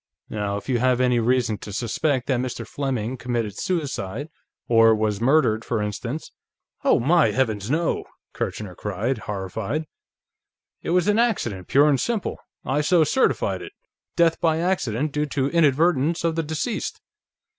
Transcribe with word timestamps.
"Now, 0.31 0.57
if 0.57 0.67
you 0.67 0.79
have 0.79 0.99
any 0.99 1.19
reason 1.19 1.59
to 1.59 1.71
suspect 1.71 2.25
that 2.25 2.39
Mr. 2.39 2.65
Fleming 2.67 3.17
committed 3.17 3.55
suicide... 3.55 4.29
or 4.67 4.95
was 4.95 5.21
murdered, 5.21 5.63
for 5.63 5.79
instance..." 5.79 6.31
"Oh, 6.83 6.99
my 6.99 7.29
heavens, 7.29 7.69
no!" 7.69 8.05
Kirchner 8.33 8.73
cried, 8.73 9.19
horrified. 9.19 9.85
"It 10.81 10.89
was 10.89 11.07
an 11.07 11.19
accident, 11.19 11.67
pure 11.67 11.87
and 11.87 11.99
simple; 12.01 12.39
I 12.65 12.81
so 12.81 13.03
certified 13.03 13.61
it. 13.61 13.73
Death 14.15 14.41
by 14.41 14.57
accident, 14.57 15.11
due 15.11 15.27
to 15.27 15.49
inadvertence 15.51 16.23
of 16.23 16.33
the 16.35 16.41
deceased." 16.41 16.99